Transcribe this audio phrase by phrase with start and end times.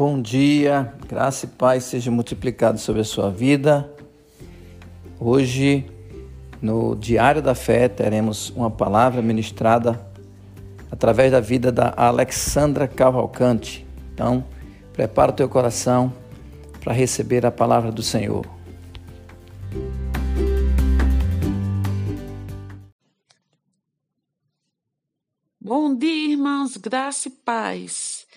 [0.00, 3.94] Bom dia, graça e paz seja multiplicado sobre a sua vida.
[5.20, 5.84] Hoje,
[6.62, 10.00] no Diário da Fé, teremos uma palavra ministrada
[10.90, 13.86] através da vida da Alexandra Cavalcante.
[14.14, 14.42] Então,
[14.94, 16.10] prepara o teu coração
[16.82, 18.46] para receber a palavra do Senhor.
[25.60, 28.29] Bom dia, irmãos, graça e paz.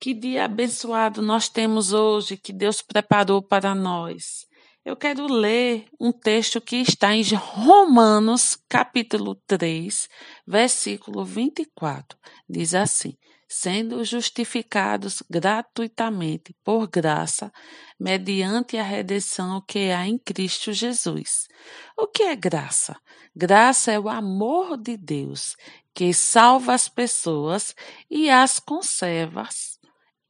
[0.00, 4.46] Que dia abençoado nós temos hoje, que Deus preparou para nós.
[4.84, 10.08] Eu quero ler um texto que está em Romanos, capítulo 3,
[10.46, 12.16] versículo 24.
[12.48, 13.16] Diz assim:
[13.48, 17.50] Sendo justificados gratuitamente por graça,
[17.98, 21.48] mediante a redenção que há em Cristo Jesus.
[21.96, 22.96] O que é graça?
[23.34, 25.56] Graça é o amor de Deus
[25.92, 27.74] que salva as pessoas
[28.08, 29.42] e as conserva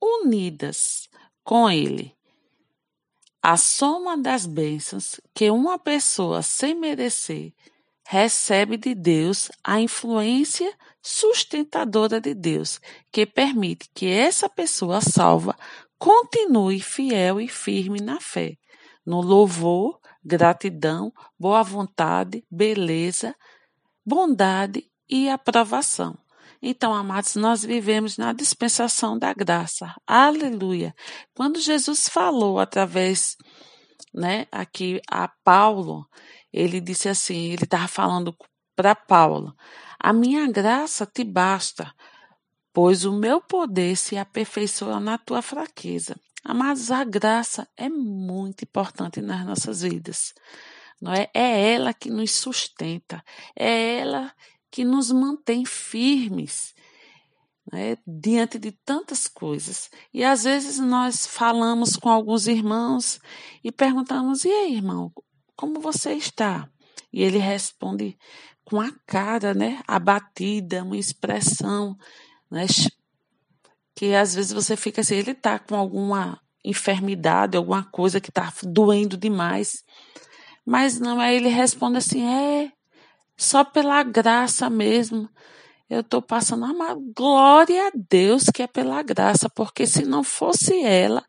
[0.00, 1.08] unidas
[1.44, 2.14] com Ele.
[3.42, 7.52] A soma das bênçãos que uma pessoa sem merecer
[8.06, 15.56] recebe de Deus a influência sustentadora de Deus, que permite que essa pessoa salva
[15.98, 18.56] continue fiel e firme na fé,
[19.06, 23.34] no louvor, gratidão, boa vontade, beleza,
[24.04, 26.18] bondade e aprovação.
[26.62, 29.94] Então, amados, nós vivemos na dispensação da graça.
[30.06, 30.94] Aleluia.
[31.34, 33.34] Quando Jesus falou através,
[34.14, 36.06] né, aqui a Paulo,
[36.52, 38.36] ele disse assim, ele estava falando
[38.76, 39.54] para Paulo:
[39.98, 41.90] "A minha graça te basta,
[42.74, 49.20] pois o meu poder se aperfeiçoa na tua fraqueza." Amados, a graça é muito importante
[49.20, 50.32] nas nossas vidas.
[51.00, 51.30] Não é?
[51.34, 53.22] é ela que nos sustenta,
[53.56, 54.32] é ela
[54.70, 56.74] que nos mantém firmes
[57.72, 59.90] né, diante de tantas coisas.
[60.12, 63.20] E às vezes nós falamos com alguns irmãos
[63.62, 65.12] e perguntamos: e aí, irmão,
[65.56, 66.68] como você está?
[67.12, 68.16] E ele responde
[68.64, 71.96] com a cara né, abatida, uma expressão
[72.50, 72.66] né,
[73.94, 78.52] que às vezes você fica assim, ele está com alguma enfermidade, alguma coisa que está
[78.62, 79.82] doendo demais.
[80.64, 82.72] Mas não, aí ele responde assim: é,
[83.40, 85.26] só pela graça mesmo.
[85.88, 90.78] Eu estou passando a glória a Deus que é pela graça, porque se não fosse
[90.84, 91.24] ela,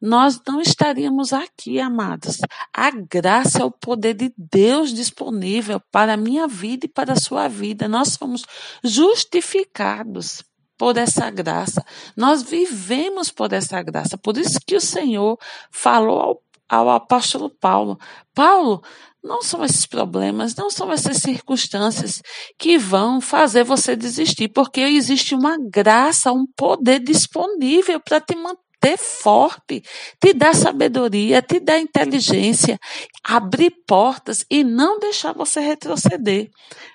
[0.00, 2.38] nós não estaríamos aqui, amados.
[2.72, 7.20] A graça é o poder de Deus disponível para a minha vida e para a
[7.20, 7.88] sua vida.
[7.88, 8.44] Nós fomos
[8.84, 10.44] justificados
[10.76, 11.84] por essa graça.
[12.14, 14.18] Nós vivemos por essa graça.
[14.18, 15.38] Por isso que o Senhor
[15.70, 17.98] falou ao, ao apóstolo Paulo:
[18.34, 18.82] Paulo,
[19.22, 22.22] não são esses problemas, não são essas circunstâncias
[22.58, 28.96] que vão fazer você desistir, porque existe uma graça, um poder disponível para te manter
[28.96, 29.82] forte,
[30.20, 32.78] te dar sabedoria, te dar inteligência,
[33.24, 36.48] abrir portas e não deixar você retroceder,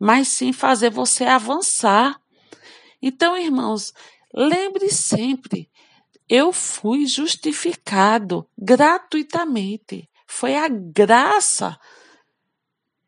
[0.00, 2.16] mas sim fazer você avançar.
[3.00, 3.92] Então, irmãos,
[4.34, 5.68] lembre sempre,
[6.28, 10.08] eu fui justificado gratuitamente.
[10.26, 11.78] Foi a graça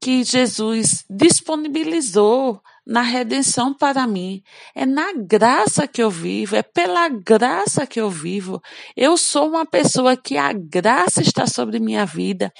[0.00, 4.42] que Jesus disponibilizou na redenção para mim.
[4.74, 8.62] É na graça que eu vivo, é pela graça que eu vivo.
[8.96, 12.52] Eu sou uma pessoa que a graça está sobre minha vida.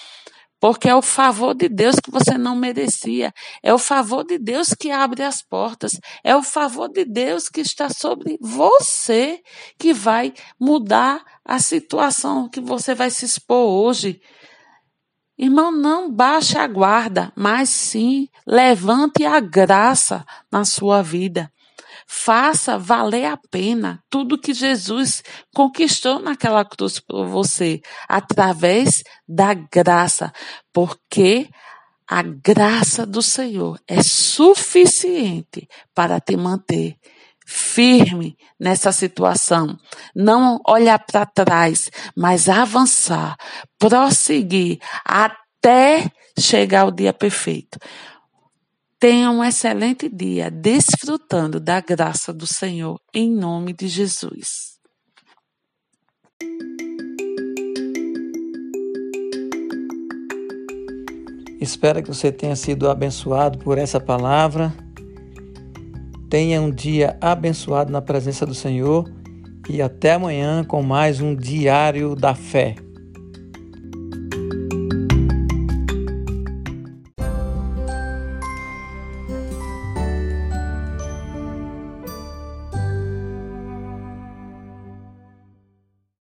[0.61, 3.33] Porque é o favor de Deus que você não merecia.
[3.63, 6.01] É o favor de Deus que abre as portas.
[6.25, 9.41] É o favor de Deus que está sobre você
[9.79, 14.21] que vai mudar a situação que você vai se expor hoje.
[15.39, 21.53] Irmão, não baixe a guarda, mas sim levante a graça na sua vida.
[22.11, 25.23] Faça valer a pena tudo que Jesus
[25.55, 30.33] conquistou naquela cruz por você, através da graça,
[30.73, 31.51] porque
[32.09, 36.97] a graça do Senhor é suficiente para te manter
[37.47, 39.79] firme nessa situação,
[40.17, 43.37] não olhar para trás, mas avançar,
[43.79, 47.79] prosseguir até chegar ao dia perfeito.
[49.01, 54.77] Tenha um excelente dia desfrutando da graça do Senhor, em nome de Jesus.
[61.61, 64.75] Espero que você tenha sido abençoado por essa palavra.
[66.29, 69.09] Tenha um dia abençoado na presença do Senhor
[69.69, 72.75] e até amanhã com mais um Diário da Fé.